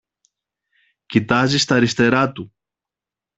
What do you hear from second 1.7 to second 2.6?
αριστερά του